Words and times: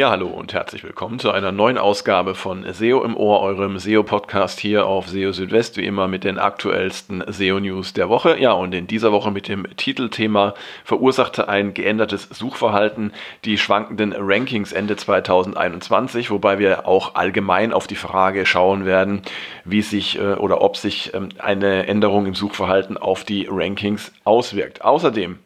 Ja, 0.00 0.08
hallo 0.08 0.28
und 0.28 0.54
herzlich 0.54 0.82
willkommen 0.82 1.18
zu 1.18 1.30
einer 1.30 1.52
neuen 1.52 1.76
Ausgabe 1.76 2.34
von 2.34 2.64
SEO 2.72 3.04
im 3.04 3.14
Ohr, 3.14 3.42
eurem 3.42 3.78
SEO-Podcast 3.78 4.58
hier 4.58 4.86
auf 4.86 5.08
SEO 5.08 5.32
Südwest, 5.32 5.76
wie 5.76 5.84
immer 5.84 6.08
mit 6.08 6.24
den 6.24 6.38
aktuellsten 6.38 7.22
SEO-News 7.26 7.92
der 7.92 8.08
Woche. 8.08 8.40
Ja, 8.40 8.52
und 8.52 8.74
in 8.74 8.86
dieser 8.86 9.12
Woche 9.12 9.30
mit 9.30 9.46
dem 9.46 9.66
Titelthema 9.76 10.54
verursachte 10.84 11.50
ein 11.50 11.74
geändertes 11.74 12.30
Suchverhalten 12.30 13.12
die 13.44 13.58
schwankenden 13.58 14.14
Rankings 14.16 14.72
Ende 14.72 14.96
2021, 14.96 16.30
wobei 16.30 16.58
wir 16.58 16.88
auch 16.88 17.14
allgemein 17.14 17.74
auf 17.74 17.86
die 17.86 17.94
Frage 17.94 18.46
schauen 18.46 18.86
werden, 18.86 19.20
wie 19.66 19.82
sich 19.82 20.18
äh, 20.18 20.32
oder 20.32 20.62
ob 20.62 20.78
sich 20.78 21.12
ähm, 21.12 21.28
eine 21.36 21.88
Änderung 21.88 22.24
im 22.24 22.34
Suchverhalten 22.34 22.96
auf 22.96 23.24
die 23.24 23.48
Rankings 23.50 24.12
auswirkt. 24.24 24.82
Außerdem 24.82 25.40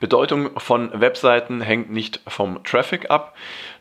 Bedeutung 0.00 0.58
von 0.58 0.90
Webseiten 0.98 1.60
hängt 1.60 1.90
nicht 1.90 2.20
vom 2.26 2.62
Traffic 2.64 3.10
ab. 3.10 3.34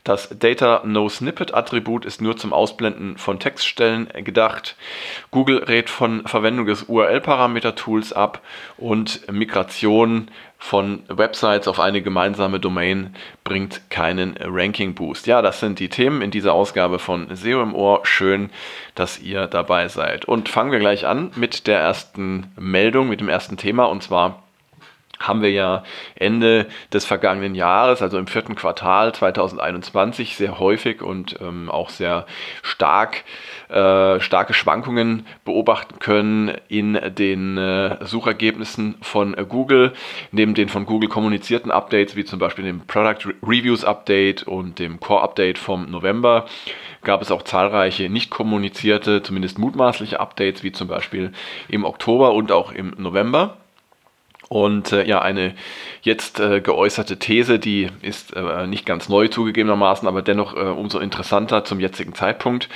Das 0.04 0.38
Data 0.38 0.82
No 0.84 1.08
Snippet 1.08 1.54
Attribut 1.54 2.04
ist 2.04 2.22
nur 2.22 2.36
zum 2.36 2.52
Ausblenden 2.52 3.18
von 3.18 3.40
Textstellen 3.40 4.10
gedacht. 4.26 4.76
Google 5.32 5.60
rät 5.60 5.90
von 5.90 6.28
Verwendung 6.28 6.66
des 6.66 6.84
URL-Parameter-Tools 6.84 8.12
ab 8.12 8.42
und 8.76 9.32
Migration 9.32 10.28
von 10.58 11.04
Websites 11.08 11.70
auf 11.70 11.80
eine 11.80 12.02
gemeinsame 12.02 12.60
Domain 12.60 13.16
bringt 13.46 13.90
keinen 13.90 14.36
Ranking-Boost. 14.38 15.26
Ja, 15.26 15.42
das 15.42 15.62
sind 15.62 15.80
die 15.80 15.90
Themen 15.90 16.22
in 16.22 16.32
dieser 16.32 16.54
Ausgabe 16.54 17.00
von 17.00 17.34
SEO 17.34 17.62
im 17.62 17.74
Ohr. 17.74 18.06
Schön, 18.06 18.50
dass 18.96 19.20
ihr 19.20 19.48
dabei 19.48 19.88
seid. 19.88 20.26
Und 20.26 20.50
fangen 20.50 20.72
wir 20.72 20.80
gleich 20.80 21.06
an 21.06 21.32
mit 21.36 21.68
der 21.68 21.80
ersten 21.80 22.52
Meldung, 22.58 23.08
mit 23.08 23.22
dem 23.22 23.30
ersten 23.30 23.56
Thema 23.56 23.86
und 23.86 24.04
zwar 24.04 24.43
haben 25.28 25.42
wir 25.42 25.52
ja 25.52 25.84
Ende 26.16 26.68
des 26.92 27.06
vergangenen 27.06 27.56
Jahres, 27.56 28.02
also 28.02 28.18
im 28.18 28.28
vierten 28.28 28.56
Quartal 28.56 29.14
2021, 29.14 30.36
sehr 30.36 30.60
häufig 30.60 31.02
und 31.02 31.40
ähm, 31.42 31.70
auch 31.70 31.90
sehr 31.90 32.26
stark 32.62 33.24
äh, 33.74 34.20
starke 34.20 34.54
Schwankungen 34.54 35.26
beobachten 35.46 35.98
können 35.98 36.54
in 36.68 37.00
den 37.18 37.58
äh, 37.58 38.06
Suchergebnissen 38.06 38.96
von 39.02 39.34
äh, 39.36 39.46
Google. 39.50 39.94
Neben 40.32 40.54
den 40.54 40.70
von 40.70 40.86
Google 40.86 41.10
kommunizierten 41.10 41.72
Updates, 41.72 42.16
wie 42.16 42.24
zum 42.24 42.38
Beispiel 42.38 42.66
dem 42.66 42.82
Product 42.82 43.34
Reviews 43.42 43.84
Update 43.84 44.44
und 44.44 44.78
dem 44.78 45.00
Core 45.00 45.24
Update 45.24 45.58
vom 45.58 45.90
November, 45.90 46.46
gab 47.04 47.24
es 47.24 47.32
auch 47.32 47.42
zahlreiche 47.42 48.10
nicht 48.10 48.30
kommunizierte, 48.30 49.24
zumindest 49.24 49.58
mutmaßliche 49.58 50.20
Updates, 50.20 50.62
wie 50.62 50.72
zum 50.72 50.88
Beispiel 50.88 51.32
im 51.68 51.84
Oktober 51.84 52.34
und 52.34 52.52
auch 52.52 52.72
im 52.72 52.94
November. 52.98 53.58
Und 54.54 54.92
äh, 54.92 55.08
ja, 55.08 55.20
eine 55.20 55.56
jetzt 56.04 56.40
äh, 56.40 56.62
geäußerte 56.62 57.18
These, 57.18 57.58
die 57.58 57.90
ist 58.04 58.36
äh, 58.36 58.68
nicht 58.68 58.86
ganz 58.86 59.10
neu 59.10 59.28
zugegebenermaßen, 59.28 60.08
aber 60.08 60.22
dennoch 60.22 60.56
äh, 60.56 60.60
umso 60.60 61.00
interessanter 61.00 61.66
zum 61.66 61.80
jetzigen 61.80 62.14
Zeitpunkt. 62.14 62.70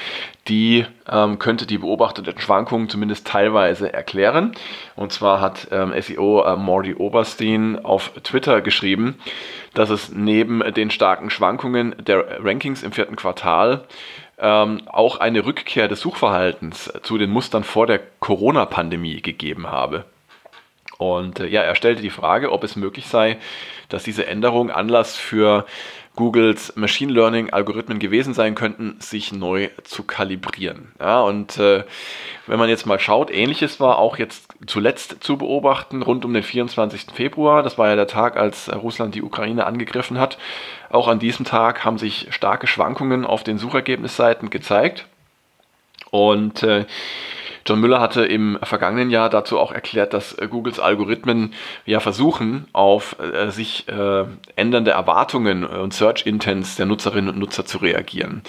Die 0.48 0.88
ähm, 1.08 1.38
könnte 1.38 1.67
die 1.67 1.78
beobachteten 1.78 2.39
Schwankungen 2.39 2.89
zumindest 2.89 3.28
teilweise 3.28 3.94
erklären. 3.94 4.53
Und 4.95 5.14
zwar 5.14 5.39
hat 5.39 5.67
ähm, 5.70 5.94
SEO 6.02 6.45
äh, 6.45 6.55
Mordy 6.55 6.95
Oberstein 6.95 7.78
auf 7.86 8.11
Twitter 8.23 8.61
geschrieben, 8.61 9.20
dass 9.75 9.92
es 9.92 10.11
neben 10.11 10.64
den 10.73 10.89
starken 10.89 11.30
Schwankungen 11.30 11.94
der 12.00 12.44
Rankings 12.44 12.81
im 12.81 12.92
vierten 12.92 13.16
Quartal 13.16 13.83
ähm, 14.39 14.81
auch 14.88 15.20
eine 15.20 15.45
Rückkehr 15.45 15.88
des 15.88 16.00
Suchverhaltens 16.00 16.92
zu 17.03 17.20
den 17.20 17.30
Mustern 17.30 17.64
vor 17.64 17.86
der 17.86 18.02
Corona-Pandemie 18.20 19.22
gegeben 19.22 19.67
habe. 19.70 20.05
Und 20.97 21.39
äh, 21.39 21.47
ja, 21.47 21.61
er 21.61 21.75
stellte 21.75 22.02
die 22.02 22.09
Frage, 22.09 22.52
ob 22.52 22.63
es 22.63 22.75
möglich 22.75 23.08
sei, 23.08 23.37
dass 23.89 24.03
diese 24.03 24.25
Änderungen 24.25 24.71
Anlass 24.71 25.15
für 25.15 25.65
Googles 26.17 26.75
Machine 26.75 27.13
Learning 27.13 27.52
Algorithmen 27.52 27.99
gewesen 27.99 28.33
sein 28.33 28.55
könnten, 28.55 28.99
sich 28.99 29.31
neu 29.31 29.69
zu 29.83 30.03
kalibrieren. 30.03 30.91
Ja, 30.99 31.21
und 31.21 31.58
äh, 31.59 31.83
wenn 32.47 32.59
man 32.59 32.69
jetzt 32.69 32.87
mal 32.87 32.99
schaut, 32.99 33.31
ähnliches 33.31 33.80
war 33.80 33.99
auch 33.99 34.17
jetzt 34.17 34.47
zuletzt 34.65 35.23
zu 35.23 35.37
beobachten, 35.37 36.02
rund 36.02 36.25
um 36.25 36.33
den 36.33 36.43
24. 36.43 37.08
Februar. 37.14 37.61
Das 37.61 37.77
war 37.77 37.87
ja 37.87 37.95
der 37.95 38.08
Tag, 38.08 38.35
als 38.35 38.73
Russland 38.73 39.14
die 39.14 39.21
Ukraine 39.21 39.67
angegriffen 39.67 40.19
hat. 40.19 40.39
Auch 40.89 41.08
an 41.08 41.19
diesem 41.19 41.45
Tag 41.45 41.85
haben 41.85 41.99
sich 41.99 42.27
starke 42.31 42.65
Schwankungen 42.65 43.23
auf 43.23 43.43
den 43.43 43.59
Suchergebnisseiten 43.59 44.49
gezeigt. 44.49 45.05
Und 46.09 46.64
äh, 46.64 46.85
John 47.67 47.82
Müller 47.82 48.00
hatte 48.00 48.26
im 48.26 48.58
vergangenen 48.64 49.10
Jahr 49.10 49.30
dazu 49.30 49.60
auch 49.60 49.73
erklärt, 49.73 50.14
dass 50.14 50.33
äh, 50.33 50.48
Googles 50.48 50.80
Algorithmen 50.80 51.54
ja 51.86 52.00
versuchen, 52.00 52.66
auf 52.72 53.17
äh, 53.20 53.52
sich 53.52 53.88
äh, 53.89 54.23
ändernde 54.55 54.92
Erwartungen 54.92 55.66
und 55.66 55.94
Search 55.94 56.26
Intents 56.26 56.77
der 56.77 56.86
Nutzerinnen 56.86 57.30
und 57.30 57.39
Nutzer 57.39 57.66
zu 57.66 57.80
reagieren. 57.80 58.42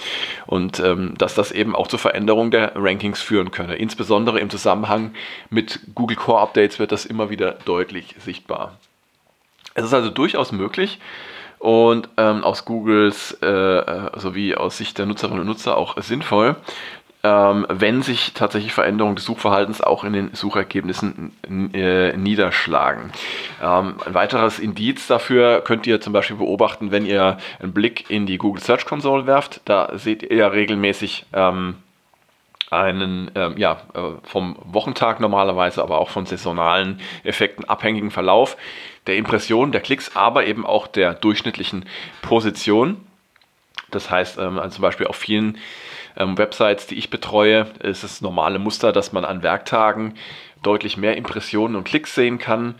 Und 0.45 0.79
ähm, 0.79 1.15
dass 1.17 1.35
das 1.35 1.51
eben 1.51 1.75
auch 1.75 1.87
zur 1.87 1.99
Veränderung 1.99 2.49
der 2.49 2.71
Rankings 2.75 3.21
führen 3.21 3.51
könne. 3.51 3.75
Insbesondere 3.75 4.39
im 4.39 4.49
Zusammenhang 4.49 5.13
mit 5.49 5.81
Google 5.95 6.15
Core 6.15 6.41
Updates 6.41 6.79
wird 6.79 6.93
das 6.93 7.05
immer 7.05 7.29
wieder 7.29 7.57
deutlich 7.65 8.15
sichtbar. 8.19 8.77
Es 9.73 9.83
ist 9.83 9.93
also 9.93 10.09
durchaus 10.09 10.53
möglich, 10.53 10.99
und 11.59 12.07
ähm, 12.15 12.45
aus 12.45 12.63
Googles 12.63 13.37
äh, 13.41 13.45
äh 13.45 14.17
sowie 14.17 14.55
aus 14.55 14.77
Sicht 14.77 14.97
der 14.97 15.05
Nutzerinnen 15.05 15.41
und 15.41 15.47
Nutzer 15.47 15.77
auch 15.77 16.01
sinnvoll, 16.01 16.55
ähm, 17.23 17.65
wenn 17.69 18.01
sich 18.01 18.33
tatsächlich 18.33 18.73
Veränderungen 18.73 19.15
des 19.15 19.25
Suchverhaltens 19.25 19.81
auch 19.81 20.03
in 20.03 20.13
den 20.13 20.33
Suchergebnissen 20.33 21.33
äh, 21.73 22.15
niederschlagen. 22.15 23.11
Ähm, 23.61 23.95
ein 24.05 24.13
weiteres 24.13 24.59
Indiz 24.59 25.07
dafür 25.07 25.61
könnt 25.61 25.85
ihr 25.85 25.99
zum 25.99 26.13
Beispiel 26.13 26.37
beobachten, 26.37 26.91
wenn 26.91 27.05
ihr 27.05 27.37
einen 27.59 27.73
Blick 27.73 28.09
in 28.09 28.25
die 28.25 28.37
Google 28.37 28.63
Search 28.63 28.85
Console 28.85 29.25
werft. 29.25 29.61
Da 29.65 29.91
seht 29.95 30.23
ihr 30.23 30.37
ja 30.37 30.47
regelmäßig 30.47 31.25
ähm, 31.33 31.75
einen 32.71 33.31
ähm, 33.35 33.57
ja, 33.57 33.81
äh, 33.93 33.99
vom 34.23 34.55
Wochentag 34.63 35.19
normalerweise, 35.19 35.81
aber 35.81 35.99
auch 35.99 36.09
von 36.09 36.25
saisonalen 36.25 37.01
Effekten 37.23 37.65
abhängigen 37.65 38.11
Verlauf 38.11 38.55
der 39.07 39.17
Impressionen, 39.17 39.71
der 39.71 39.81
Klicks, 39.81 40.15
aber 40.15 40.45
eben 40.45 40.65
auch 40.65 40.87
der 40.87 41.15
durchschnittlichen 41.15 41.85
Position. 42.21 42.97
Das 43.91 44.09
heißt, 44.09 44.37
ähm, 44.37 44.59
also 44.59 44.75
zum 44.75 44.83
Beispiel 44.83 45.07
auf 45.07 45.15
vielen 45.15 45.57
ähm, 46.17 46.37
Websites, 46.37 46.87
die 46.87 46.95
ich 46.95 47.09
betreue, 47.09 47.67
ist 47.79 48.03
das 48.03 48.21
normale 48.21 48.59
Muster, 48.59 48.91
dass 48.91 49.13
man 49.13 49.25
an 49.25 49.43
Werktagen 49.43 50.15
deutlich 50.63 50.97
mehr 50.97 51.15
Impressionen 51.17 51.75
und 51.75 51.85
Klicks 51.85 52.15
sehen 52.15 52.37
kann 52.37 52.75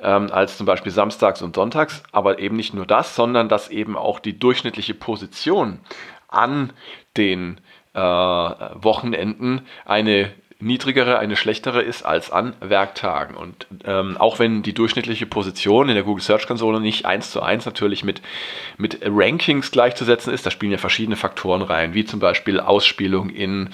ähm, 0.00 0.30
als 0.30 0.56
zum 0.56 0.66
Beispiel 0.66 0.92
samstags 0.92 1.42
und 1.42 1.54
sonntags. 1.54 2.02
Aber 2.12 2.38
eben 2.38 2.56
nicht 2.56 2.74
nur 2.74 2.86
das, 2.86 3.14
sondern 3.14 3.48
dass 3.48 3.70
eben 3.70 3.96
auch 3.96 4.18
die 4.18 4.38
durchschnittliche 4.38 4.94
Position 4.94 5.80
an 6.28 6.72
den 7.16 7.58
äh, 7.94 8.00
Wochenenden 8.00 9.62
eine 9.84 10.32
niedrigere, 10.62 11.18
eine 11.18 11.36
schlechtere 11.36 11.82
ist 11.82 12.04
als 12.04 12.30
an 12.30 12.54
Werktagen. 12.60 13.36
Und 13.36 13.66
ähm, 13.84 14.16
auch 14.16 14.38
wenn 14.38 14.62
die 14.62 14.72
durchschnittliche 14.72 15.26
Position 15.26 15.88
in 15.88 15.96
der 15.96 16.04
Google 16.04 16.22
Search 16.22 16.46
Konsole 16.46 16.80
nicht 16.80 17.04
eins 17.04 17.30
zu 17.32 17.42
eins 17.42 17.66
natürlich 17.66 18.04
mit, 18.04 18.22
mit 18.78 19.00
Rankings 19.04 19.70
gleichzusetzen 19.72 20.32
ist, 20.32 20.46
da 20.46 20.50
spielen 20.50 20.72
ja 20.72 20.78
verschiedene 20.78 21.16
Faktoren 21.16 21.62
rein, 21.62 21.94
wie 21.94 22.04
zum 22.04 22.20
Beispiel 22.20 22.60
Ausspielung 22.60 23.28
in, 23.28 23.70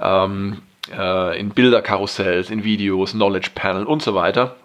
ähm, 0.00 0.62
äh, 0.90 1.38
in 1.38 1.50
Bilderkarussells, 1.50 2.50
in 2.50 2.64
Videos, 2.64 3.12
Knowledge 3.12 3.50
Panel 3.54 3.84
und 3.84 4.02
so 4.02 4.14
weiter. 4.14 4.56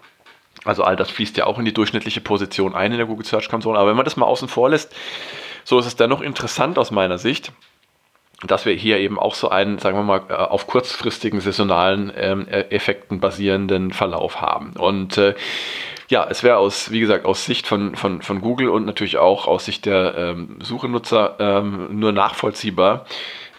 Also 0.64 0.82
all 0.82 0.96
das 0.96 1.10
fließt 1.10 1.36
ja 1.36 1.46
auch 1.46 1.58
in 1.58 1.64
die 1.64 1.74
durchschnittliche 1.74 2.20
Position 2.20 2.74
ein 2.74 2.92
in 2.92 2.98
der 2.98 3.06
Google 3.06 3.26
Search 3.26 3.48
Konsole. 3.48 3.78
Aber 3.78 3.90
wenn 3.90 3.96
man 3.96 4.04
das 4.04 4.16
mal 4.16 4.26
außen 4.26 4.48
vor 4.48 4.70
lässt, 4.70 4.94
so 5.64 5.78
ist 5.78 5.86
es 5.86 5.96
dennoch 5.96 6.22
interessant 6.22 6.78
aus 6.78 6.90
meiner 6.90 7.18
Sicht, 7.18 7.52
dass 8.46 8.64
wir 8.64 8.74
hier 8.74 8.98
eben 8.98 9.18
auch 9.18 9.34
so 9.34 9.50
einen, 9.50 9.78
sagen 9.78 9.96
wir 9.96 10.02
mal, 10.02 10.22
äh, 10.28 10.32
auf 10.32 10.66
kurzfristigen 10.66 11.40
saisonalen 11.40 12.12
ähm, 12.16 12.46
e-, 12.50 12.74
Effekten 12.74 13.20
basierenden 13.20 13.92
Verlauf 13.92 14.40
haben. 14.40 14.72
Und 14.78 15.18
äh, 15.18 15.34
ja, 16.08 16.26
es 16.28 16.42
wäre 16.42 16.56
aus, 16.56 16.90
wie 16.90 17.00
gesagt, 17.00 17.24
aus 17.24 17.44
Sicht 17.44 17.66
von, 17.66 17.94
von, 17.94 18.22
von 18.22 18.40
Google 18.40 18.68
und 18.68 18.84
natürlich 18.84 19.18
auch 19.18 19.46
aus 19.46 19.66
Sicht 19.66 19.86
der 19.86 20.14
ähm, 20.16 20.58
Suchenutzer 20.60 21.36
ähm, 21.38 21.88
nur 21.98 22.12
nachvollziehbar, 22.12 23.06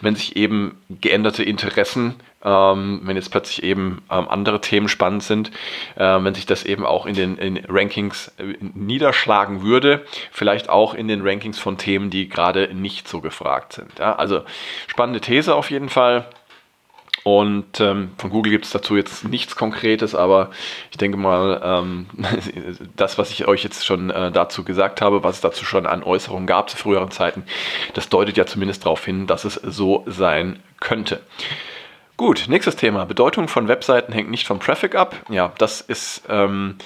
wenn 0.02 0.14
sich 0.14 0.36
eben 0.36 0.76
geänderte 0.90 1.42
Interessen 1.42 2.16
ähm, 2.44 3.00
wenn 3.04 3.16
jetzt 3.16 3.30
plötzlich 3.30 3.62
eben 3.62 4.02
ähm, 4.10 4.28
andere 4.28 4.60
Themen 4.60 4.88
spannend 4.88 5.22
sind, 5.22 5.50
äh, 5.96 6.18
wenn 6.22 6.34
sich 6.34 6.46
das 6.46 6.64
eben 6.64 6.84
auch 6.84 7.06
in 7.06 7.14
den 7.14 7.36
in 7.36 7.64
Rankings 7.68 8.32
äh, 8.38 8.54
niederschlagen 8.74 9.62
würde, 9.62 10.04
vielleicht 10.30 10.68
auch 10.68 10.94
in 10.94 11.08
den 11.08 11.26
Rankings 11.26 11.58
von 11.58 11.78
Themen, 11.78 12.10
die 12.10 12.28
gerade 12.28 12.74
nicht 12.74 13.08
so 13.08 13.20
gefragt 13.20 13.74
sind. 13.74 13.98
Ja? 13.98 14.16
Also 14.16 14.42
spannende 14.86 15.20
These 15.20 15.54
auf 15.54 15.70
jeden 15.70 15.88
Fall. 15.88 16.26
Und 17.24 17.80
ähm, 17.80 18.10
von 18.18 18.30
Google 18.30 18.50
gibt 18.50 18.64
es 18.64 18.72
dazu 18.72 18.96
jetzt 18.96 19.24
nichts 19.24 19.54
Konkretes, 19.54 20.14
aber 20.16 20.50
ich 20.90 20.96
denke 20.96 21.16
mal, 21.16 21.60
ähm, 21.64 22.06
das, 22.96 23.16
was 23.16 23.30
ich 23.30 23.46
euch 23.46 23.62
jetzt 23.62 23.86
schon 23.86 24.10
äh, 24.10 24.32
dazu 24.32 24.64
gesagt 24.64 25.00
habe, 25.00 25.22
was 25.22 25.36
es 25.36 25.40
dazu 25.40 25.64
schon 25.64 25.86
an 25.86 26.02
Äußerungen 26.02 26.46
gab 26.48 26.68
zu 26.68 26.76
früheren 26.76 27.12
Zeiten, 27.12 27.44
das 27.94 28.08
deutet 28.08 28.36
ja 28.36 28.46
zumindest 28.46 28.84
darauf 28.84 29.04
hin, 29.04 29.28
dass 29.28 29.44
es 29.44 29.54
so 29.54 30.02
sein 30.06 30.60
könnte. 30.80 31.20
Gut, 32.16 32.46
nächstes 32.48 32.76
Thema. 32.76 33.04
Bedeutung 33.04 33.46
von 33.48 33.68
Webseiten 33.68 34.12
hängt 34.12 34.30
nicht 34.30 34.46
vom 34.46 34.60
Traffic 34.60 34.94
ab. 34.96 35.16
Ja, 35.28 35.52
das 35.58 35.80
ist 35.80 36.24
ähm, 36.28 36.76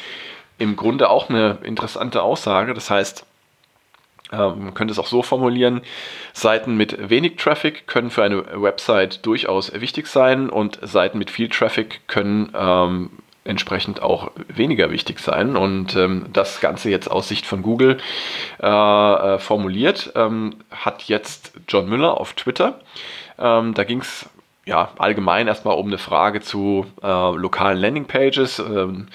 im 0.58 0.76
Grunde 0.76 1.08
auch 1.08 1.30
eine 1.30 1.58
interessante 1.62 2.22
Aussage. 2.22 2.74
Das 2.74 2.90
heißt, 2.90 3.24
Ähm, 4.32 4.64
man 4.64 4.74
könnte 4.74 4.90
es 4.90 4.98
auch 4.98 5.06
so 5.06 5.22
formulieren, 5.22 5.82
Seiten 6.36 6.76
mit 6.76 7.08
wenig 7.08 7.36
Traffic 7.36 7.86
können 7.86 8.10
für 8.10 8.22
eine 8.22 8.60
Website 8.60 9.24
durchaus 9.24 9.72
wichtig 9.72 10.06
sein 10.06 10.50
und 10.50 10.78
Seiten 10.82 11.16
mit 11.16 11.30
viel 11.30 11.48
Traffic 11.48 12.06
können 12.08 12.52
ähm, 12.54 13.08
entsprechend 13.44 14.02
auch 14.02 14.30
weniger 14.46 14.90
wichtig 14.90 15.18
sein. 15.18 15.56
Und 15.56 15.96
ähm, 15.96 16.26
das 16.34 16.60
Ganze 16.60 16.90
jetzt 16.90 17.10
aus 17.10 17.28
Sicht 17.28 17.46
von 17.46 17.62
Google 17.62 17.96
äh, 18.62 18.66
äh, 18.66 19.38
formuliert, 19.38 20.12
ähm, 20.14 20.56
hat 20.70 21.04
jetzt 21.04 21.54
John 21.68 21.88
Müller 21.88 22.20
auf 22.20 22.34
Twitter. 22.34 22.80
Ähm, 23.38 23.72
da 23.72 23.84
ging 23.84 24.00
es 24.00 24.28
ja 24.66 24.90
allgemein 24.98 25.48
erstmal 25.48 25.78
um 25.78 25.86
eine 25.86 25.96
Frage 25.96 26.42
zu 26.42 26.84
äh, 27.02 27.06
lokalen 27.06 27.78
Landingpages. 27.78 28.58
Ähm, 28.58 29.06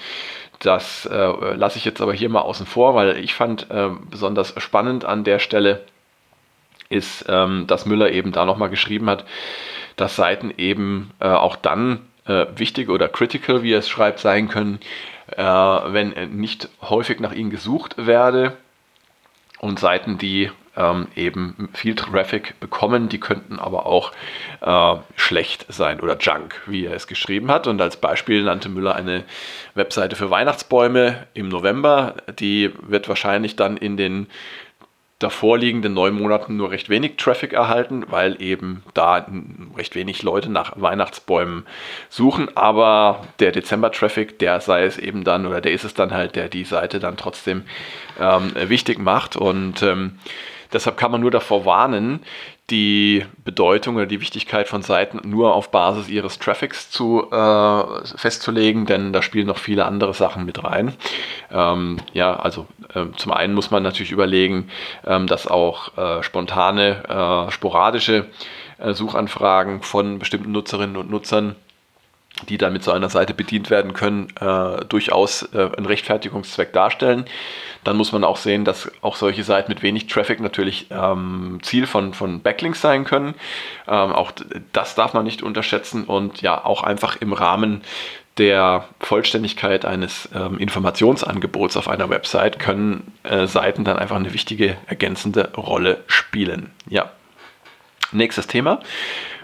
das 0.58 1.06
äh, 1.06 1.54
lasse 1.54 1.78
ich 1.78 1.84
jetzt 1.84 2.00
aber 2.00 2.14
hier 2.14 2.30
mal 2.30 2.40
außen 2.40 2.66
vor, 2.66 2.96
weil 2.96 3.16
ich 3.18 3.32
fand 3.32 3.70
äh, 3.70 3.90
besonders 4.10 4.54
spannend 4.60 5.04
an 5.04 5.22
der 5.22 5.38
Stelle 5.38 5.84
ist, 6.92 7.24
ähm, 7.28 7.66
dass 7.66 7.86
Müller 7.86 8.10
eben 8.10 8.32
da 8.32 8.44
nochmal 8.44 8.70
geschrieben 8.70 9.08
hat, 9.08 9.24
dass 9.96 10.16
Seiten 10.16 10.52
eben 10.56 11.10
äh, 11.20 11.28
auch 11.28 11.56
dann 11.56 12.00
äh, 12.26 12.46
wichtig 12.56 12.88
oder 12.88 13.08
critical, 13.08 13.62
wie 13.62 13.72
er 13.72 13.80
es 13.80 13.88
schreibt, 13.88 14.20
sein 14.20 14.48
können, 14.48 14.78
äh, 15.36 15.42
wenn 15.42 16.14
nicht 16.36 16.68
häufig 16.80 17.20
nach 17.20 17.32
ihnen 17.32 17.50
gesucht 17.50 17.94
werde 17.98 18.56
und 19.60 19.78
Seiten, 19.78 20.18
die 20.18 20.50
ähm, 20.76 21.08
eben 21.16 21.68
viel 21.74 21.94
Traffic 21.94 22.58
bekommen, 22.60 23.08
die 23.08 23.20
könnten 23.20 23.58
aber 23.58 23.86
auch 23.86 24.12
äh, 24.60 24.96
schlecht 25.16 25.66
sein 25.68 26.00
oder 26.00 26.16
Junk, 26.18 26.62
wie 26.66 26.86
er 26.86 26.94
es 26.94 27.06
geschrieben 27.06 27.50
hat. 27.50 27.66
Und 27.66 27.80
als 27.80 27.96
Beispiel 27.96 28.42
nannte 28.42 28.68
Müller 28.68 28.94
eine 28.94 29.24
Webseite 29.74 30.16
für 30.16 30.30
Weihnachtsbäume 30.30 31.26
im 31.34 31.48
November. 31.48 32.14
Die 32.38 32.70
wird 32.80 33.08
wahrscheinlich 33.08 33.56
dann 33.56 33.76
in 33.76 33.96
den 33.96 34.28
davorliegenden 35.22 35.94
neun 35.94 36.14
Monaten 36.14 36.56
nur 36.56 36.70
recht 36.70 36.88
wenig 36.88 37.16
Traffic 37.16 37.52
erhalten, 37.52 38.04
weil 38.08 38.40
eben 38.42 38.82
da 38.94 39.26
recht 39.76 39.94
wenig 39.94 40.22
Leute 40.22 40.50
nach 40.50 40.72
Weihnachtsbäumen 40.76 41.66
suchen. 42.08 42.56
Aber 42.56 43.22
der 43.38 43.52
Dezember-Traffic, 43.52 44.38
der 44.38 44.60
sei 44.60 44.84
es 44.84 44.98
eben 44.98 45.24
dann 45.24 45.46
oder 45.46 45.60
der 45.60 45.72
ist 45.72 45.84
es 45.84 45.94
dann 45.94 46.12
halt, 46.12 46.36
der 46.36 46.48
die 46.48 46.64
Seite 46.64 47.00
dann 47.00 47.16
trotzdem 47.16 47.62
ähm, 48.20 48.52
wichtig 48.68 48.98
macht. 48.98 49.36
Und 49.36 49.82
ähm, 49.82 50.18
deshalb 50.72 50.96
kann 50.96 51.10
man 51.10 51.20
nur 51.20 51.30
davor 51.30 51.64
warnen, 51.64 52.20
die 52.70 53.26
Bedeutung 53.44 53.96
oder 53.96 54.06
die 54.06 54.20
Wichtigkeit 54.20 54.68
von 54.68 54.82
Seiten 54.82 55.20
nur 55.28 55.54
auf 55.54 55.70
Basis 55.70 56.08
ihres 56.08 56.38
Traffics 56.38 56.90
zu, 56.90 57.30
äh, 57.30 58.06
festzulegen, 58.16 58.86
denn 58.86 59.12
da 59.12 59.20
spielen 59.20 59.46
noch 59.46 59.58
viele 59.58 59.84
andere 59.84 60.14
Sachen 60.14 60.44
mit 60.44 60.62
rein. 60.62 60.94
Ähm, 61.50 61.98
ja, 62.12 62.34
also 62.36 62.66
äh, 62.94 63.06
zum 63.16 63.32
einen 63.32 63.54
muss 63.54 63.70
man 63.70 63.82
natürlich 63.82 64.12
überlegen, 64.12 64.70
ähm, 65.04 65.26
dass 65.26 65.46
auch 65.46 65.96
äh, 65.98 66.22
spontane, 66.22 67.48
äh, 67.48 67.50
sporadische 67.50 68.26
äh, 68.78 68.94
Suchanfragen 68.94 69.82
von 69.82 70.18
bestimmten 70.18 70.52
Nutzerinnen 70.52 70.96
und 70.96 71.10
Nutzern 71.10 71.56
die 72.48 72.58
dann 72.58 72.72
mit 72.72 72.82
so 72.82 72.92
einer 72.92 73.08
Seite 73.08 73.34
bedient 73.34 73.70
werden 73.70 73.92
können, 73.92 74.28
äh, 74.40 74.84
durchaus 74.86 75.42
äh, 75.52 75.70
einen 75.76 75.86
Rechtfertigungszweck 75.86 76.72
darstellen. 76.72 77.24
Dann 77.84 77.96
muss 77.96 78.12
man 78.12 78.22
auch 78.24 78.36
sehen, 78.36 78.64
dass 78.64 78.90
auch 79.02 79.16
solche 79.16 79.42
Seiten 79.42 79.70
mit 79.70 79.82
wenig 79.82 80.06
Traffic 80.06 80.40
natürlich 80.40 80.86
ähm, 80.90 81.58
Ziel 81.62 81.86
von, 81.86 82.14
von 82.14 82.40
Backlinks 82.40 82.80
sein 82.80 83.04
können. 83.04 83.34
Ähm, 83.88 84.12
auch 84.12 84.32
das 84.72 84.94
darf 84.94 85.14
man 85.14 85.24
nicht 85.24 85.42
unterschätzen 85.42 86.04
und 86.04 86.42
ja, 86.42 86.64
auch 86.64 86.82
einfach 86.82 87.16
im 87.16 87.32
Rahmen 87.32 87.82
der 88.38 88.88
Vollständigkeit 89.00 89.84
eines 89.84 90.28
ähm, 90.34 90.58
Informationsangebots 90.58 91.76
auf 91.76 91.88
einer 91.88 92.08
Website 92.08 92.58
können 92.58 93.12
äh, 93.24 93.46
Seiten 93.46 93.84
dann 93.84 93.98
einfach 93.98 94.16
eine 94.16 94.32
wichtige 94.32 94.76
ergänzende 94.86 95.52
Rolle 95.54 96.02
spielen. 96.06 96.70
Ja. 96.88 97.10
Nächstes 98.12 98.46
Thema. 98.46 98.80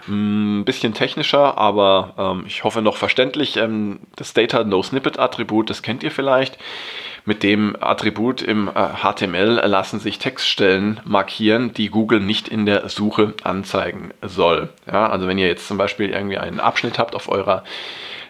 Ein 0.09 0.65
bisschen 0.65 0.95
technischer, 0.95 1.57
aber 1.59 2.15
ähm, 2.17 2.43
ich 2.47 2.63
hoffe 2.63 2.81
noch 2.81 2.97
verständlich. 2.97 3.57
Ähm, 3.57 3.99
das 4.15 4.33
Data 4.33 4.63
No 4.63 4.81
Snippet 4.81 5.19
Attribut, 5.19 5.69
das 5.69 5.83
kennt 5.83 6.01
ihr 6.01 6.09
vielleicht. 6.09 6.57
Mit 7.25 7.43
dem 7.43 7.75
Attribut 7.79 8.41
im 8.41 8.69
äh, 8.69 8.71
HTML 8.71 9.61
lassen 9.65 9.99
sich 9.99 10.17
Textstellen 10.17 10.99
markieren, 11.05 11.73
die 11.75 11.89
Google 11.89 12.21
nicht 12.21 12.47
in 12.47 12.65
der 12.65 12.89
Suche 12.89 13.35
anzeigen 13.43 14.09
soll. 14.23 14.69
Ja, 14.91 15.07
also 15.07 15.27
wenn 15.27 15.37
ihr 15.37 15.47
jetzt 15.47 15.67
zum 15.67 15.77
Beispiel 15.77 16.09
irgendwie 16.09 16.39
einen 16.39 16.59
Abschnitt 16.59 16.97
habt 16.97 17.13
auf 17.13 17.29
eurer 17.29 17.63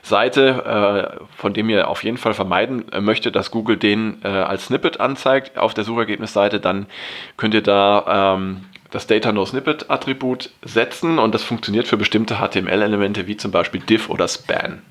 Seite, 0.01 1.19
äh, 1.19 1.25
von 1.37 1.53
dem 1.53 1.69
ihr 1.69 1.87
auf 1.87 2.03
jeden 2.03 2.17
Fall 2.17 2.33
vermeiden 2.33 2.91
äh, 2.91 2.99
möchtet, 2.99 3.35
dass 3.35 3.51
Google 3.51 3.77
den 3.77 4.21
äh, 4.23 4.27
als 4.27 4.65
Snippet 4.65 4.99
anzeigt 4.99 5.57
auf 5.57 5.73
der 5.73 5.85
Suchergebnisseite, 5.85 6.59
dann 6.59 6.87
könnt 7.37 7.53
ihr 7.53 7.63
da 7.63 8.35
ähm, 8.35 8.65
das 8.91 9.07
Data 9.07 9.31
No 9.31 9.45
Snippet 9.45 9.89
Attribut 9.89 10.49
setzen 10.63 11.19
und 11.19 11.33
das 11.35 11.43
funktioniert 11.43 11.87
für 11.87 11.97
bestimmte 11.97 12.37
HTML-Elemente 12.37 13.27
wie 13.27 13.37
zum 13.37 13.51
Beispiel 13.51 13.81
div 13.81 14.09
oder 14.09 14.27
span. 14.27 14.81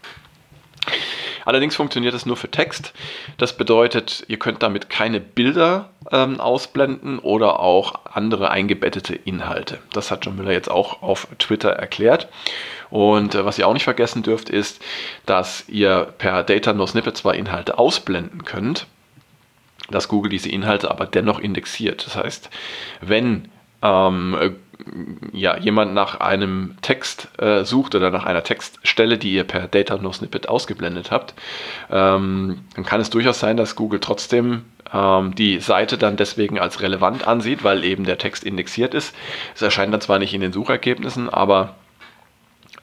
Allerdings 1.49 1.77
funktioniert 1.77 2.13
es 2.13 2.27
nur 2.27 2.37
für 2.37 2.51
Text. 2.51 2.93
Das 3.39 3.57
bedeutet, 3.57 4.23
ihr 4.29 4.39
könnt 4.39 4.63
damit 4.63 4.91
keine 4.91 5.19
Bilder 5.19 5.89
ähm, 6.13 6.41
ausblenden 6.41 7.19
oder 7.19 7.61
auch 7.61 8.05
andere 8.05 8.51
eingebettete 8.51 9.15
Inhalte. 9.15 9.79
Das 9.95 10.11
hat 10.11 10.27
John 10.27 10.37
Müller 10.37 10.53
jetzt 10.53 10.71
auch 10.71 11.01
auf 11.01 11.27
Twitter 11.39 11.71
erklärt. 11.71 12.29
Und 12.91 13.35
äh, 13.35 13.47
was 13.47 13.59
ihr 13.59 13.67
auch 13.67 13.73
nicht 13.73 13.85
vergessen 13.85 14.23
dürft, 14.23 14.51
ist, 14.51 14.85
dass 15.25 15.67
ihr 15.71 16.13
per 16.19 16.43
Data 16.43 16.75
No 16.75 16.87
Snippet 16.87 17.17
zwar 17.17 17.35
Inhalte 17.35 17.79
ausblenden 17.79 18.45
könnt, 18.45 18.87
dass 19.91 20.09
Google 20.09 20.31
diese 20.31 20.51
Inhalte 20.51 20.91
aber 20.91 21.07
dennoch 21.07 21.39
indexiert. 21.39 22.05
Das 22.05 22.15
heißt, 22.15 22.51
wenn 23.01 23.49
ähm, 23.83 24.37
äh, 24.41 24.51
ja, 25.33 25.57
jemand 25.59 25.95
nach 25.95 26.21
einem 26.21 26.77
Text 26.83 27.29
äh, 27.39 27.65
sucht 27.65 27.95
oder 27.95 28.11
nach 28.11 28.25
einer 28.25 28.43
Textstelle, 28.43 29.19
die 29.19 29.35
ihr 29.35 29.45
per 29.45 29.69
Data 29.69 29.97
No 29.97 30.13
Snippet 30.13 30.49
ausgeblendet 30.49 31.11
habt, 31.11 31.35
ähm, 31.91 32.61
dann 32.75 32.85
kann 32.85 33.01
es 33.01 33.11
durchaus 33.11 33.41
sein, 33.41 33.57
dass 33.57 33.77
Google 33.77 34.01
trotzdem 34.01 34.65
ähm, 34.93 35.35
die 35.35 35.61
Seite 35.61 35.99
dann 35.99 36.17
deswegen 36.17 36.59
als 36.59 36.81
relevant 36.81 37.27
ansieht, 37.27 37.65
weil 37.65 37.85
eben 37.85 38.05
der 38.05 38.19
Text 38.19 38.45
indexiert 38.45 38.95
ist. 38.95 39.15
Es 39.55 39.63
erscheint 39.63 39.93
dann 39.93 40.01
zwar 40.01 40.19
nicht 40.19 40.35
in 40.35 40.41
den 40.41 40.53
Suchergebnissen, 40.53 41.29
aber 41.29 41.75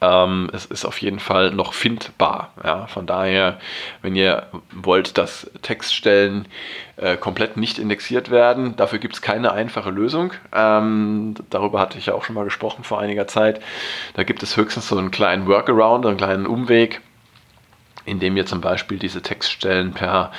ähm, 0.06 0.50
es 0.54 0.66
ist 0.66 0.86
auf 0.86 1.00
jeden 1.00 1.20
Fall 1.20 1.52
noch 1.52 1.74
findbar. 1.74 2.52
Ja? 2.64 2.88
Von 2.88 3.06
daher, 3.06 3.58
wenn 4.02 4.16
ihr 4.16 4.48
wollt, 4.72 5.18
dass 5.18 5.50
Textstellen 5.62 6.48
äh, 6.98 7.18
komplett 7.18 7.58
nicht 7.58 7.80
indexiert 7.80 8.30
werden, 8.30 8.76
dafür 8.76 9.00
gibt 9.00 9.16
es 9.16 9.22
keine 9.22 9.52
einfache 9.52 9.90
Lösung. 9.90 10.34
Ähm, 10.54 11.36
darüber 11.50 11.80
hatte 11.80 11.98
ich 11.98 12.08
ja 12.08 12.14
auch 12.14 12.24
schon 12.24 12.36
mal 12.36 12.46
gesprochen 12.46 12.84
vor 12.84 13.00
einiger 13.00 13.28
Zeit. 13.28 13.62
Da 14.14 14.24
gibt 14.24 14.44
es 14.44 14.58
höchstens 14.58 14.88
so 14.88 14.98
einen 14.98 15.12
kleinen 15.12 15.48
Workaround, 15.48 16.06
einen 16.06 16.18
kleinen 16.18 16.46
Umweg 16.46 17.02
indem 18.06 18.38
ihr 18.38 18.46
zum 18.46 18.62
Beispiel 18.62 18.98
diese 18.98 19.22
Textstellen 19.22 19.92
per 19.92 20.32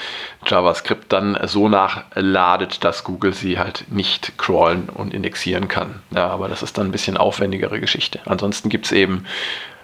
JavaScript 0.46 1.12
dann 1.12 1.38
so 1.46 1.68
nachladet, 1.68 2.84
dass 2.84 3.04
Google 3.04 3.32
sie 3.32 3.58
halt 3.58 3.84
nicht 3.88 4.38
crawlen 4.38 4.88
und 4.88 5.12
indexieren 5.12 5.68
kann. 5.68 6.00
Ja, 6.10 6.28
aber 6.28 6.48
das 6.48 6.62
ist 6.62 6.78
dann 6.78 6.88
ein 6.88 6.92
bisschen 6.92 7.16
aufwendigere 7.16 7.80
Geschichte. 7.80 8.20
Ansonsten 8.24 8.68
gibt 8.68 8.86
es 8.86 8.92
eben 8.92 9.24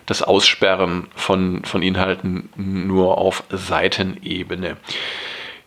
das 0.07 0.23
Aussperren 0.23 1.09
von, 1.15 1.65
von 1.65 1.83
Inhalten 1.83 2.49
nur 2.57 3.19
auf 3.19 3.45
Seitenebene. 3.51 4.77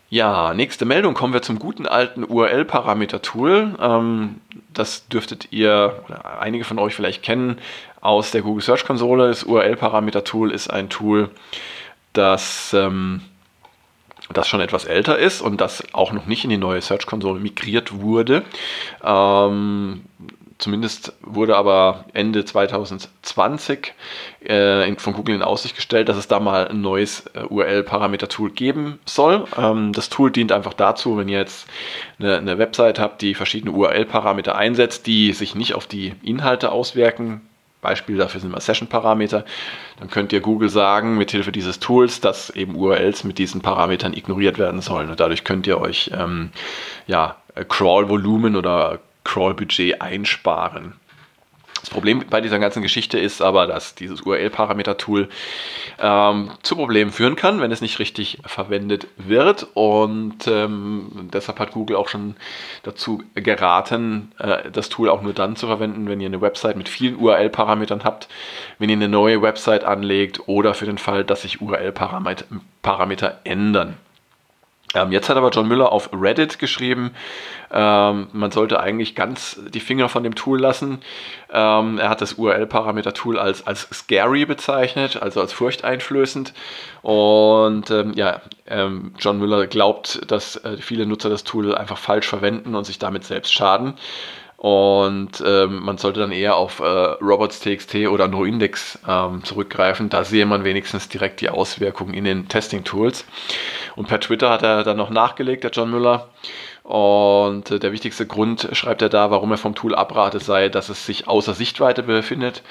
Ja, 0.10 0.54
nächste 0.54 0.86
Meldung. 0.86 1.14
Kommen 1.14 1.34
wir 1.34 1.42
zum 1.42 1.58
guten 1.58 1.88
alten 1.88 2.24
URL-Parameter-Tool. 2.24 3.76
Ähm, 3.82 4.36
das 4.74 5.08
dürftet 5.08 5.52
ihr 5.52 6.04
oder 6.06 6.40
einige 6.40 6.64
von 6.64 6.80
euch 6.80 6.94
vielleicht 6.94 7.24
kennen 7.24 7.58
aus 8.02 8.32
der 8.32 8.42
Google 8.42 8.64
Search 8.64 8.86
Konsole. 8.86 9.28
Das 9.28 9.44
URL-Parameter-Tool 9.44 10.52
ist 10.52 10.70
ein 10.70 10.90
Tool, 10.90 11.32
dass 12.18 12.74
ähm, 12.74 13.22
das 14.34 14.48
schon 14.48 14.62
etwas 14.62 14.86
älter 14.86 15.18
ist 15.18 15.42
und 15.42 15.62
das 15.62 15.84
auch 15.94 16.12
noch 16.12 16.26
nicht 16.26 16.44
in 16.44 16.50
die 16.50 16.58
neue 16.58 16.82
Search-Konsole 16.82 17.40
migriert 17.40 18.00
wurde. 18.00 18.44
Ähm, 19.04 20.02
zumindest 20.58 21.14
wurde 21.22 21.56
aber 21.58 22.06
Ende 22.14 22.44
2020 22.44 23.94
äh, 24.42 24.96
von 24.96 25.14
Google 25.14 25.36
in 25.36 25.42
Aussicht 25.42 25.76
gestellt, 25.76 26.10
dass 26.10 26.18
es 26.18 26.28
da 26.28 26.40
mal 26.40 26.68
ein 26.70 26.82
neues 26.82 27.26
äh, 27.34 27.44
URL-Parameter-Tool 27.44 28.52
geben 28.52 29.00
soll. 29.06 29.46
Ähm, 29.58 29.94
das 29.94 30.10
Tool 30.10 30.32
dient 30.32 30.52
einfach 30.52 30.74
dazu, 30.74 31.18
wenn 31.18 31.30
ihr 31.30 31.40
jetzt 31.40 31.68
eine, 32.18 32.38
eine 32.38 32.58
Website 32.58 33.00
habt, 33.00 33.22
die 33.22 33.36
verschiedene 33.36 33.74
URL-Parameter 33.74 34.56
einsetzt, 34.56 35.06
die 35.06 35.34
sich 35.34 35.56
nicht 35.56 35.76
auf 35.76 35.86
die 35.86 36.14
Inhalte 36.24 36.72
auswirken, 36.72 37.42
Beispiel 37.86 38.18
dafür 38.18 38.42
sind 38.42 38.50
immer 38.50 38.60
Session-Parameter. 38.60 39.46
Dann 40.00 40.10
könnt 40.10 40.34
ihr 40.34 40.42
Google 40.42 40.70
sagen, 40.70 41.18
mithilfe 41.18 41.52
dieses 41.52 41.80
Tools, 41.80 42.20
dass 42.20 42.50
eben 42.50 42.76
URLs 42.76 43.24
mit 43.24 43.38
diesen 43.38 43.62
Parametern 43.62 44.14
ignoriert 44.14 44.58
werden 44.58 44.82
sollen. 44.82 45.12
Und 45.12 45.20
dadurch 45.20 45.44
könnt 45.44 45.68
ihr 45.68 45.80
euch 45.80 46.10
ähm, 46.18 46.50
ja, 47.06 47.36
Crawl-Volumen 47.70 48.56
oder 48.56 49.00
Crawl-Budget 49.24 50.02
einsparen. 50.02 50.94
Das 51.82 51.90
Problem 51.90 52.24
bei 52.30 52.42
dieser 52.42 52.58
ganzen 52.58 52.82
Geschichte 52.82 53.20
ist 53.20 53.42
aber, 53.42 53.68
dass 53.68 53.94
dieses 53.96 54.22
URL-Parameter-Tool 54.22 55.30
ähm, 56.00 56.52
zu 56.64 56.76
Problemen 56.76 57.12
führen 57.12 57.36
kann, 57.36 57.62
wenn 57.62 57.72
es 57.72 57.82
nicht 57.82 58.00
richtig 58.00 58.40
verwendet 58.46 59.08
wird. 59.18 59.68
Und 59.76 60.48
ähm, 60.48 61.30
deshalb 61.32 61.60
hat 61.60 61.74
Google 61.74 61.98
auch 61.98 62.08
schon 62.08 62.38
dazu 62.84 63.22
geraten, 63.36 64.32
äh, 64.40 64.72
das 64.72 64.90
Tool 64.90 65.10
auch 65.10 65.22
nur 65.22 65.34
dann 65.34 65.56
zu 65.56 65.68
verwenden, 65.68 66.08
wenn 66.08 66.22
ihr 66.22 66.28
eine 66.28 66.42
Website 66.42 66.76
mit 66.78 66.90
vielen 66.90 67.18
URL-Parametern 67.18 68.04
habt, 68.04 68.30
wenn 68.80 68.90
ihr 68.90 68.96
eine 68.96 69.10
neue 69.10 69.42
Website 69.42 69.84
anlegt 69.84 70.48
oder 70.48 70.74
für 70.74 70.86
den 70.86 70.98
Fall, 70.98 71.24
dass 71.24 71.44
sich 71.44 71.62
URL-Parameter 71.62 73.42
ändern. 73.44 73.98
Ähm, 74.96 75.12
jetzt 75.12 75.30
hat 75.30 75.38
aber 75.38 75.50
John 75.50 75.68
Müller 75.68 75.92
auf 75.92 76.10
Reddit 76.14 76.58
geschrieben, 76.58 77.12
ähm, 77.72 78.28
man 78.32 78.52
sollte 78.52 78.80
eigentlich 78.80 79.14
ganz 79.14 79.60
die 79.70 79.82
Finger 79.82 80.08
von 80.08 80.24
dem 80.24 80.36
Tool 80.36 80.60
lassen. 80.60 81.02
Ähm, 81.52 82.00
er 82.00 82.10
hat 82.10 82.22
das 82.22 82.34
URL-Parameter-Tool 82.34 83.38
als, 83.38 83.68
als 83.68 83.88
scary 83.94 84.46
bezeichnet, 84.46 85.22
also 85.22 85.42
als 85.42 85.52
furchteinflößend. 85.52 86.54
Und 87.02 87.92
ähm, 87.92 88.14
ja, 88.16 88.42
ähm, 88.68 89.14
John 89.20 89.38
Müller 89.38 89.68
glaubt, 89.68 90.32
dass 90.32 90.56
äh, 90.64 90.78
viele 90.78 91.06
Nutzer 91.06 91.30
das 91.30 91.44
Tool 91.44 91.76
einfach 91.76 91.98
falsch 91.98 92.28
verwenden 92.28 92.74
und 92.74 92.86
sich 92.86 92.98
damit 92.98 93.26
selbst 93.26 93.54
schaden. 93.54 93.96
Und 94.56 95.44
ähm, 95.46 95.84
man 95.84 95.98
sollte 95.98 96.22
dann 96.22 96.32
eher 96.32 96.56
auf 96.56 96.80
äh, 96.80 96.84
Robots.txt 96.84 97.96
oder 98.08 98.28
NoIndex 98.28 99.00
zurückgreifen. 99.44 100.10
Da 100.10 100.24
sehe 100.24 100.46
man 100.46 100.64
wenigstens 100.64 101.10
direkt 101.10 101.42
die 101.42 101.50
Auswirkungen 101.50 102.14
in 102.14 102.24
den 102.24 102.48
Testing-Tools. 102.48 103.26
Und 103.96 104.08
per 104.08 104.20
Twitter 104.20 104.50
hat 104.50 104.64
er 104.64 104.84
dann 104.84 104.98
noch 104.98 105.10
nachgelegt, 105.10 105.64
der 105.64 105.72
John 105.72 105.92
Müller. 105.92 106.28
Und 106.84 107.72
äh, 107.72 107.80
der 107.80 107.92
wichtigste 107.92 108.28
Grund, 108.28 108.70
schreibt 108.74 109.02
er 109.02 109.10
da, 109.10 109.32
warum 109.32 109.52
er 109.52 109.58
vom 109.58 109.74
Tool 109.74 109.96
abratet, 109.96 110.44
sei, 110.44 110.70
dass 110.70 110.90
es 110.90 111.06
sich 111.06 111.28
außer 111.28 111.54
Sichtweite 111.54 112.04
befindet, 112.04 112.62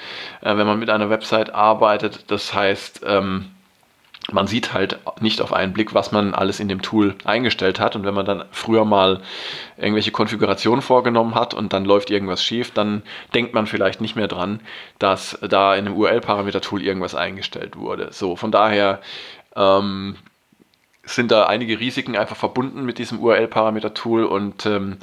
äh, 0.41 0.55
wenn 0.55 0.67
man 0.67 0.79
mit 0.79 0.89
einer 0.89 1.09
Website 1.09 1.53
arbeitet. 1.53 2.31
Das 2.31 2.53
heißt, 2.53 3.01
ähm, 3.05 3.51
man 4.31 4.47
sieht 4.47 4.73
halt 4.73 4.99
nicht 5.19 5.41
auf 5.41 5.53
einen 5.53 5.73
Blick, 5.73 5.93
was 5.93 6.11
man 6.11 6.33
alles 6.33 6.59
in 6.59 6.67
dem 6.67 6.81
Tool 6.81 7.15
eingestellt 7.25 7.79
hat. 7.79 7.95
Und 7.95 8.05
wenn 8.05 8.13
man 8.13 8.25
dann 8.25 8.45
früher 8.51 8.85
mal 8.85 9.21
irgendwelche 9.77 10.11
Konfigurationen 10.11 10.81
vorgenommen 10.81 11.35
hat 11.35 11.53
und 11.53 11.73
dann 11.73 11.85
läuft 11.85 12.09
irgendwas 12.09 12.43
schief, 12.43 12.71
dann 12.71 13.03
denkt 13.33 13.53
man 13.53 13.67
vielleicht 13.67 14.01
nicht 14.01 14.15
mehr 14.15 14.27
dran, 14.27 14.61
dass 14.97 15.37
da 15.41 15.75
in 15.75 15.85
einem 15.85 15.95
URL-Parameter-Tool 15.95 16.81
irgendwas 16.81 17.13
eingestellt 17.13 17.77
wurde. 17.77 18.11
So, 18.11 18.35
von 18.35 18.51
daher 18.51 18.99
ähm, 19.55 20.15
sind 21.05 21.31
da 21.31 21.45
einige 21.45 21.79
Risiken 21.79 22.15
einfach 22.15 22.35
verbunden 22.35 22.85
mit 22.85 22.97
diesem 22.97 23.19
URL-Parameter-Tool 23.19 24.25
und 24.25 24.65
ähm, 24.65 24.97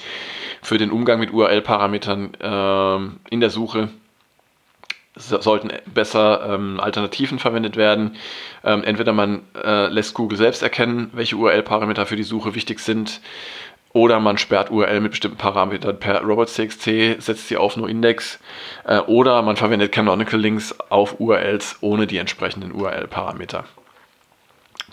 für 0.61 0.79
den 0.79 0.91
Umgang 0.91 1.21
mit 1.21 1.33
URL-Parametern 1.33 2.37
ähm, 2.41 3.21
in 3.31 3.41
der 3.41 3.51
Suche 3.51 3.89
sollten 5.15 5.71
besser 5.93 6.55
ähm, 6.55 6.81
Alternativen 6.81 7.39
verwendet 7.39 7.77
werden. 7.77 8.17
Ähm, 8.65 8.83
entweder 8.83 9.13
man 9.13 9.43
äh, 9.63 9.89
lässt 9.89 10.15
Google 10.15 10.39
selbst 10.39 10.63
erkennen, 10.63 11.11
welche 11.13 11.37
URL-Parameter 11.37 12.07
für 12.07 12.17
die 12.17 12.23
Suche 12.23 12.55
wichtig 12.55 12.81
sind, 12.81 13.21
oder 13.93 14.21
man 14.21 14.39
sperrt 14.39 14.71
URL 14.71 15.01
mit 15.01 15.11
bestimmten 15.11 15.37
Parametern 15.37 15.99
per 15.99 16.23
robots.txt, 16.23 16.85
setzt 17.19 17.49
sie 17.49 17.59
auf 17.59 17.77
NoIndex, 17.77 18.41
äh, 18.85 19.01
oder 19.01 19.43
man 19.43 19.57
verwendet 19.57 19.93
Canonical 19.93 20.41
Links 20.41 20.75
auf 20.89 21.21
URLs 21.21 21.77
ohne 21.83 22.07
die 22.07 22.17
entsprechenden 22.17 22.73
URL-Parameter. 22.73 23.65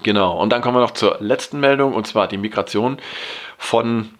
Genau, 0.04 0.40
und 0.40 0.50
dann 0.52 0.62
kommen 0.62 0.78
wir 0.78 0.82
noch 0.82 0.92
zur 0.92 1.18
letzten 1.20 1.60
Meldung, 1.60 1.94
und 1.94 2.08
zwar 2.08 2.28
die 2.28 2.38
Migration 2.38 2.98
von 3.58 4.12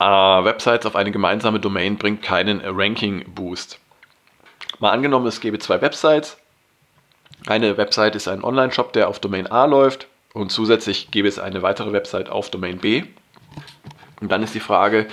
äh, 0.00 0.04
Websites 0.04 0.86
auf 0.86 0.96
eine 0.96 1.12
gemeinsame 1.12 1.60
Domain 1.60 1.96
bringt 1.96 2.22
keinen 2.22 2.60
Ranking-Boost. 2.64 3.78
Mal 4.80 4.90
angenommen, 4.90 5.26
es 5.26 5.40
gäbe 5.40 5.58
zwei 5.58 5.80
Websites. 5.80 6.36
Eine 7.46 7.76
Website 7.76 8.16
ist 8.16 8.26
ein 8.26 8.42
Online-Shop, 8.42 8.92
der 8.92 9.08
auf 9.08 9.20
Domain 9.20 9.46
A 9.46 9.66
läuft 9.66 10.08
und 10.32 10.50
zusätzlich 10.50 11.10
gäbe 11.10 11.28
es 11.28 11.38
eine 11.38 11.62
weitere 11.62 11.92
Website 11.92 12.28
auf 12.28 12.50
Domain 12.50 12.78
B. 12.78 13.04
Und 14.20 14.32
dann 14.32 14.42
ist 14.42 14.54
die 14.54 14.60
Frage, 14.60 15.06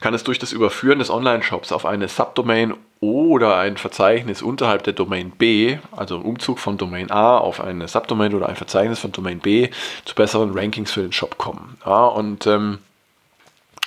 kann 0.00 0.14
es 0.14 0.24
durch 0.24 0.38
das 0.38 0.52
Überführen 0.52 0.98
des 0.98 1.10
Online-Shops 1.10 1.72
auf 1.72 1.86
eine 1.86 2.08
Subdomain 2.08 2.74
oder 3.00 3.56
ein 3.56 3.76
Verzeichnis 3.76 4.42
unterhalb 4.42 4.84
der 4.84 4.92
Domain 4.92 5.30
B, 5.30 5.78
also 5.92 6.16
ein 6.16 6.22
Umzug 6.22 6.58
von 6.58 6.78
Domain 6.78 7.10
A 7.10 7.38
auf 7.38 7.60
eine 7.60 7.88
Subdomain 7.88 8.34
oder 8.34 8.48
ein 8.48 8.56
Verzeichnis 8.56 8.98
von 8.98 9.12
Domain 9.12 9.38
B, 9.38 9.70
zu 10.04 10.14
besseren 10.14 10.56
Rankings 10.56 10.92
für 10.92 11.02
den 11.02 11.12
Shop 11.12 11.38
kommen. 11.38 11.78
Ja, 11.84 12.06
und 12.06 12.46
ähm, 12.46 12.78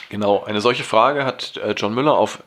Genau, 0.10 0.44
eine 0.44 0.60
solche 0.60 0.84
Frage 0.84 1.24
hat 1.24 1.58
äh, 1.58 1.76
John 1.78 1.94
Müller 1.94 2.18
auf 2.18 2.42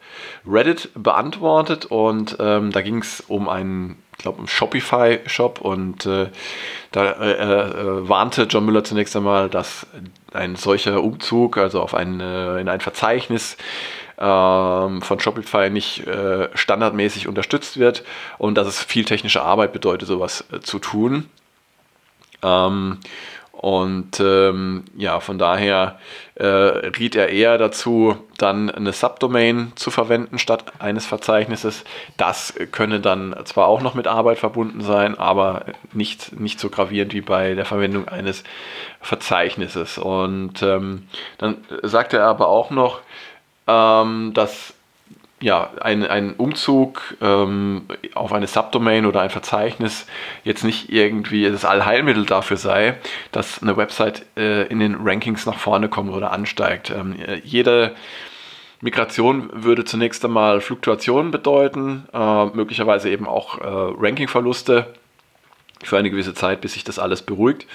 Reddit 0.44 0.90
beantwortet 0.94 1.86
und 1.86 2.36
ähm, 2.40 2.72
da 2.72 2.82
ging 2.82 2.98
es 2.98 3.20
um 3.20 3.48
einen, 3.48 4.02
ich 4.16 4.18
glaube, 4.18 4.38
einen 4.38 4.48
Shopify-Shop 4.48 5.60
und 5.60 6.04
äh, 6.04 6.28
da 6.90 7.12
äh, 7.12 7.32
äh, 7.34 8.08
warnte 8.08 8.42
John 8.50 8.64
Müller 8.64 8.82
zunächst 8.82 9.14
einmal, 9.14 9.48
dass 9.48 9.86
ein 10.34 10.56
solcher 10.56 11.02
Umzug, 11.02 11.58
also 11.58 11.80
auf 11.80 11.94
ein, 11.94 12.20
äh, 12.20 12.60
in 12.60 12.68
ein 12.68 12.80
Verzeichnis 12.80 13.56
ähm, 14.18 15.02
von 15.02 15.20
Shopify 15.20 15.70
nicht 15.70 16.06
äh, 16.06 16.48
standardmäßig 16.54 17.28
unterstützt 17.28 17.78
wird 17.78 18.04
und 18.38 18.56
dass 18.56 18.66
es 18.66 18.82
viel 18.82 19.04
technische 19.04 19.42
Arbeit 19.42 19.72
bedeutet, 19.72 20.08
sowas 20.08 20.44
zu 20.62 20.78
tun. 20.78 21.28
Ähm, 22.42 22.98
und 23.62 24.18
ähm, 24.18 24.82
ja, 24.96 25.20
von 25.20 25.38
daher 25.38 26.00
äh, 26.34 26.44
riet 26.44 27.14
er 27.14 27.28
eher 27.28 27.58
dazu, 27.58 28.16
dann 28.36 28.68
eine 28.68 28.92
Subdomain 28.92 29.70
zu 29.76 29.92
verwenden 29.92 30.40
statt 30.40 30.64
eines 30.80 31.06
Verzeichnisses. 31.06 31.84
Das 32.16 32.54
könne 32.72 32.98
dann 32.98 33.36
zwar 33.44 33.68
auch 33.68 33.80
noch 33.80 33.94
mit 33.94 34.08
Arbeit 34.08 34.40
verbunden 34.40 34.80
sein, 34.80 35.16
aber 35.16 35.66
nicht, 35.92 36.40
nicht 36.40 36.58
so 36.58 36.70
gravierend 36.70 37.14
wie 37.14 37.20
bei 37.20 37.54
der 37.54 37.64
Verwendung 37.64 38.08
eines 38.08 38.42
Verzeichnisses. 39.00 39.96
Und 39.96 40.60
ähm, 40.64 41.06
dann 41.38 41.58
sagte 41.82 42.16
er 42.16 42.26
aber 42.26 42.48
auch 42.48 42.72
noch, 42.72 42.98
ähm, 43.68 44.32
dass 44.34 44.74
ja, 45.42 45.70
ein, 45.80 46.06
ein 46.06 46.34
Umzug 46.34 47.16
ähm, 47.20 47.82
auf 48.14 48.32
eine 48.32 48.46
Subdomain 48.46 49.06
oder 49.06 49.20
ein 49.20 49.30
Verzeichnis 49.30 50.06
jetzt 50.44 50.62
nicht 50.62 50.90
irgendwie 50.90 51.50
das 51.50 51.64
Allheilmittel 51.64 52.24
dafür 52.24 52.56
sei, 52.56 52.96
dass 53.32 53.60
eine 53.60 53.76
Website 53.76 54.24
äh, 54.36 54.66
in 54.68 54.78
den 54.78 54.96
Rankings 55.02 55.44
nach 55.44 55.58
vorne 55.58 55.88
kommt 55.88 56.12
oder 56.12 56.32
ansteigt. 56.32 56.90
Ähm, 56.90 57.16
jede 57.42 57.94
Migration 58.80 59.50
würde 59.52 59.84
zunächst 59.84 60.24
einmal 60.24 60.60
Fluktuationen 60.60 61.32
bedeuten, 61.32 62.06
äh, 62.12 62.46
möglicherweise 62.46 63.10
eben 63.10 63.26
auch 63.26 63.58
äh, 63.58 63.64
Rankingverluste 63.66 64.94
für 65.86 65.98
eine 65.98 66.10
gewisse 66.10 66.34
Zeit, 66.34 66.60
bis 66.60 66.74
sich 66.74 66.84
das 66.84 66.98
alles 66.98 67.22
beruhigt. 67.22 67.66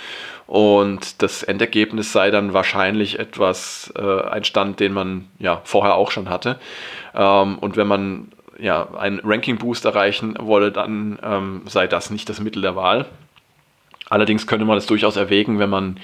Und 0.48 1.22
das 1.22 1.44
Endergebnis 1.44 2.14
sei 2.14 2.32
dann 2.32 2.54
wahrscheinlich 2.54 3.20
etwas, 3.20 3.94
äh, 3.98 4.22
ein 4.30 4.44
Stand, 4.44 4.80
den 4.80 4.94
man 4.94 5.28
ja 5.40 5.62
vorher 5.66 5.96
auch 5.96 6.12
schon 6.12 6.30
hatte. 6.30 6.58
Ähm, 7.14 7.60
und 7.60 7.76
wenn 7.76 7.88
man 7.88 8.30
ja 8.60 8.88
einen 8.98 9.20
Ranking-Boost 9.24 9.86
erreichen 9.86 10.36
wolle, 10.40 10.72
dann 10.72 11.20
ähm, 11.22 11.62
sei 11.66 11.88
das 11.88 12.10
nicht 12.10 12.30
das 12.30 12.40
Mittel 12.40 12.62
der 12.62 12.76
Wahl. 12.76 13.06
Allerdings 14.10 14.48
könnte 14.48 14.66
man 14.66 14.78
es 14.78 14.86
durchaus 14.86 15.18
erwägen, 15.18 15.60
wenn 15.60 15.70
man, 15.70 16.00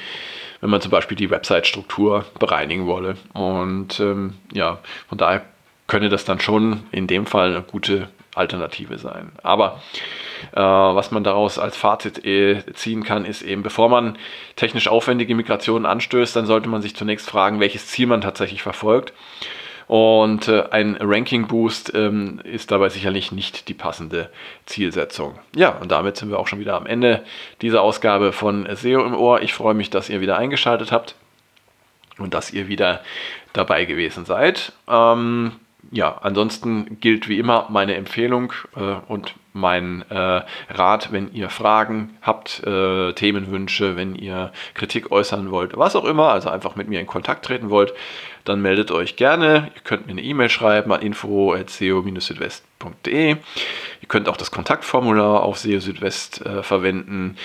wenn 0.59 0.69
man 0.69 0.81
zum 0.81 0.91
Beispiel 0.91 1.15
die 1.17 1.29
Website-Struktur 1.29 2.25
bereinigen 2.37 2.85
wolle. 2.85 3.15
Und 3.33 3.99
ähm, 3.99 4.33
ja, 4.51 4.79
von 5.07 5.17
daher 5.17 5.43
könnte 5.87 6.09
das 6.09 6.25
dann 6.25 6.39
schon 6.39 6.83
in 6.91 7.07
dem 7.07 7.25
Fall 7.25 7.51
eine 7.51 7.61
gute 7.61 8.09
Alternative 8.35 8.97
sein. 8.97 9.31
Aber 9.43 9.81
äh, 10.53 10.59
was 10.59 11.11
man 11.11 11.23
daraus 11.23 11.59
als 11.59 11.77
Fazit 11.77 12.25
äh, 12.25 12.63
ziehen 12.73 13.03
kann, 13.03 13.25
ist 13.25 13.41
eben, 13.41 13.63
bevor 13.63 13.89
man 13.89 14.17
technisch 14.55 14.87
aufwendige 14.87 15.35
Migrationen 15.35 15.85
anstößt, 15.85 16.35
dann 16.35 16.45
sollte 16.45 16.69
man 16.69 16.81
sich 16.81 16.95
zunächst 16.95 17.29
fragen, 17.29 17.59
welches 17.59 17.87
Ziel 17.87 18.07
man 18.07 18.21
tatsächlich 18.21 18.63
verfolgt. 18.63 19.13
Und 19.87 20.47
äh, 20.47 20.63
ein 20.71 20.97
Ranking-Boost 20.99 21.93
ähm, 21.93 22.39
ist 22.43 22.71
dabei 22.71 22.89
sicherlich 22.89 23.31
nicht 23.31 23.67
die 23.67 23.73
passende 23.73 24.29
Zielsetzung. 24.65 25.37
Ja, 25.55 25.69
und 25.69 25.91
damit 25.91 26.17
sind 26.17 26.29
wir 26.29 26.39
auch 26.39 26.47
schon 26.47 26.59
wieder 26.59 26.75
am 26.75 26.85
Ende 26.85 27.23
dieser 27.61 27.81
Ausgabe 27.81 28.31
von 28.31 28.67
SEO 28.75 29.05
im 29.05 29.15
Ohr. 29.15 29.41
Ich 29.41 29.53
freue 29.53 29.73
mich, 29.73 29.89
dass 29.89 30.09
ihr 30.09 30.21
wieder 30.21 30.37
eingeschaltet 30.37 30.91
habt 30.91 31.15
und 32.17 32.33
dass 32.33 32.51
ihr 32.51 32.67
wieder 32.67 33.01
dabei 33.51 33.85
gewesen 33.85 34.25
seid. 34.25 34.71
Ähm, 34.87 35.53
ja, 35.91 36.17
ansonsten 36.21 36.99
gilt 36.99 37.29
wie 37.29 37.39
immer 37.39 37.67
meine 37.69 37.95
Empfehlung 37.95 38.51
äh, 38.75 38.95
und 39.07 39.35
mein 39.53 40.03
äh, 40.09 40.41
Rat, 40.69 41.11
wenn 41.11 41.31
ihr 41.33 41.49
Fragen 41.49 42.17
habt, 42.21 42.63
äh, 42.65 43.13
Themenwünsche, 43.13 43.95
wenn 43.95 44.15
ihr 44.15 44.51
Kritik 44.73 45.11
äußern 45.11 45.51
wollt, 45.51 45.77
was 45.77 45.95
auch 45.95 46.05
immer, 46.05 46.31
also 46.31 46.49
einfach 46.49 46.75
mit 46.75 46.89
mir 46.89 46.99
in 46.99 47.05
Kontakt 47.05 47.45
treten 47.45 47.69
wollt, 47.69 47.93
dann 48.45 48.61
meldet 48.61 48.89
euch 48.91 49.15
gerne. 49.15 49.69
Ihr 49.75 49.81
könnt 49.83 50.07
mir 50.07 50.13
eine 50.13 50.23
E-Mail 50.23 50.49
schreiben 50.49 50.91
an 50.91 51.01
info.seo-südwest.de. 51.01 53.29
Ihr 53.29 53.37
könnt 54.07 54.27
auch 54.27 54.37
das 54.37 54.49
Kontaktformular 54.51 55.43
auf 55.43 55.59
SEO 55.59 55.79
Südwest 55.79 56.43
äh, 56.45 56.63
verwenden 56.63 57.37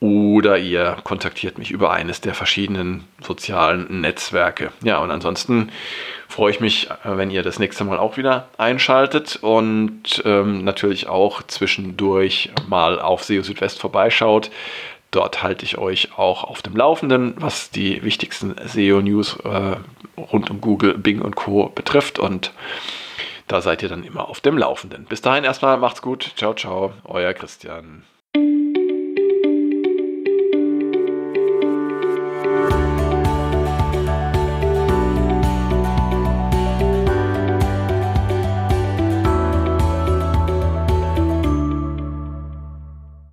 oder 0.00 0.58
ihr 0.58 0.96
kontaktiert 1.02 1.58
mich 1.58 1.70
über 1.70 1.90
eines 1.90 2.20
der 2.20 2.34
verschiedenen 2.34 3.04
sozialen 3.20 4.00
Netzwerke. 4.00 4.70
Ja, 4.82 4.98
und 4.98 5.10
ansonsten 5.10 5.70
freue 6.28 6.52
ich 6.52 6.60
mich, 6.60 6.88
äh, 6.90 7.16
wenn 7.16 7.30
ihr 7.30 7.42
das 7.42 7.58
nächste 7.58 7.84
Mal 7.84 7.98
auch 7.98 8.16
wieder 8.16 8.48
einschaltet 8.58 9.38
und 9.40 10.22
ähm, 10.24 10.62
natürlich 10.62 11.08
auch 11.08 11.42
zwischendurch 11.42 12.50
mal 12.68 13.00
auf 13.00 13.24
SEO 13.24 13.42
Südwest 13.42 13.80
vorbeischaut. 13.80 14.50
Dort 15.10 15.42
halte 15.42 15.64
ich 15.64 15.78
euch 15.78 16.18
auch 16.18 16.44
auf 16.44 16.60
dem 16.60 16.76
Laufenden, 16.76 17.34
was 17.38 17.70
die 17.70 18.02
wichtigsten 18.02 18.54
SEO-News 18.62 19.38
äh, 19.42 19.76
rund 20.20 20.50
um 20.50 20.60
Google, 20.60 20.98
Bing 20.98 21.22
und 21.22 21.34
Co. 21.34 21.72
betrifft. 21.74 22.18
Und 22.18 22.52
da 23.46 23.62
seid 23.62 23.82
ihr 23.82 23.88
dann 23.88 24.04
immer 24.04 24.28
auf 24.28 24.40
dem 24.42 24.58
Laufenden. 24.58 25.06
Bis 25.06 25.22
dahin 25.22 25.44
erstmal 25.44 25.78
macht's 25.78 26.02
gut. 26.02 26.32
Ciao, 26.36 26.52
ciao, 26.52 26.92
euer 27.04 27.32
Christian. 27.32 28.04